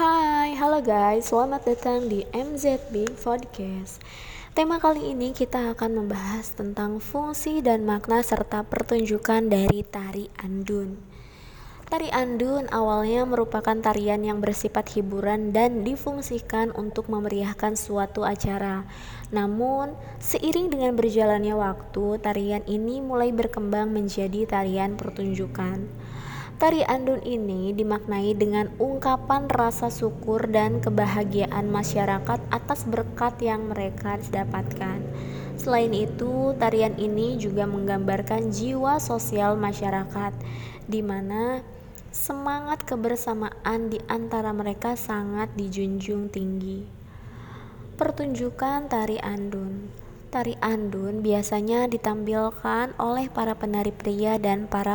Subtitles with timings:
[0.00, 4.00] Hai, halo guys, selamat datang di MZ Big Podcast.
[4.56, 10.96] Tema kali ini kita akan membahas tentang fungsi dan makna serta pertunjukan dari tari andun.
[11.84, 18.88] Tari andun awalnya merupakan tarian yang bersifat hiburan dan difungsikan untuk memeriahkan suatu acara.
[19.36, 25.92] Namun, seiring dengan berjalannya waktu, tarian ini mulai berkembang menjadi tarian pertunjukan.
[26.60, 34.20] Tari andun ini dimaknai dengan ungkapan rasa syukur dan kebahagiaan masyarakat atas berkat yang mereka
[34.28, 35.00] dapatkan.
[35.56, 40.36] Selain itu, tarian ini juga menggambarkan jiwa sosial masyarakat,
[40.84, 41.64] di mana
[42.12, 46.84] semangat kebersamaan di antara mereka sangat dijunjung tinggi.
[47.96, 49.88] Pertunjukan tari andun
[50.30, 54.94] Tari andun biasanya ditampilkan oleh para penari pria dan para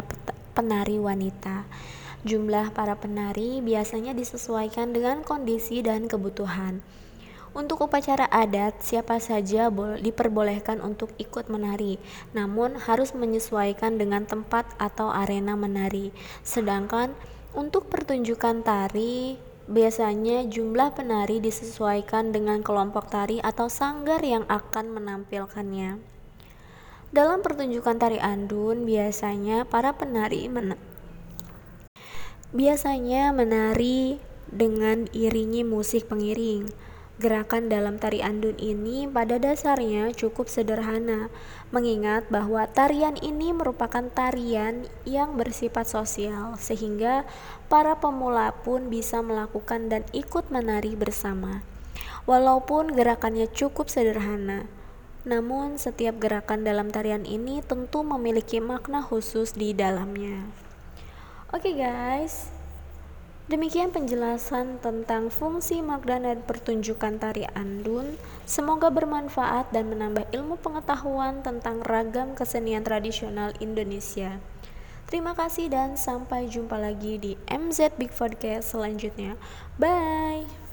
[0.56, 1.68] penari wanita.
[2.26, 6.82] Jumlah para penari biasanya disesuaikan dengan kondisi dan kebutuhan.
[7.56, 11.96] Untuk upacara adat, siapa saja diperbolehkan untuk ikut menari,
[12.36, 16.12] namun harus menyesuaikan dengan tempat atau arena menari.
[16.44, 17.16] Sedangkan
[17.56, 19.40] untuk pertunjukan tari,
[19.72, 26.15] biasanya jumlah penari disesuaikan dengan kelompok tari atau sanggar yang akan menampilkannya.
[27.14, 30.74] Dalam pertunjukan tari andun, biasanya para penari men
[32.56, 34.16] biasanya menari
[34.48, 36.72] dengan iringi musik pengiring.
[37.16, 41.32] Gerakan dalam tari andun ini pada dasarnya cukup sederhana,
[41.72, 47.24] mengingat bahwa tarian ini merupakan tarian yang bersifat sosial, sehingga
[47.72, 51.64] para pemula pun bisa melakukan dan ikut menari bersama.
[52.28, 54.68] Walaupun gerakannya cukup sederhana,
[55.26, 60.46] namun, setiap gerakan dalam tarian ini tentu memiliki makna khusus di dalamnya.
[61.50, 62.54] Oke, okay guys,
[63.50, 68.22] demikian penjelasan tentang fungsi makna dan pertunjukan tari andun.
[68.46, 74.38] Semoga bermanfaat dan menambah ilmu pengetahuan tentang ragam kesenian tradisional Indonesia.
[75.10, 79.38] Terima kasih dan sampai jumpa lagi di MZ Big Podcast selanjutnya.
[79.78, 80.65] Bye.